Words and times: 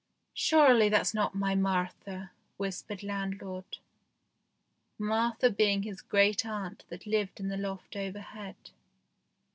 "Surely 0.49 0.89
that's 0.89 1.13
not 1.13 1.35
my 1.35 1.53
Martha," 1.53 2.31
whispered 2.57 3.03
landlord; 3.03 3.77
Martha 4.97 5.51
being 5.51 5.83
his 5.83 6.01
great 6.01 6.43
aunt 6.43 6.83
that 6.89 7.05
lived 7.05 7.39
in 7.39 7.49
the 7.49 7.55
loft 7.55 7.95
overhead. 7.95 8.55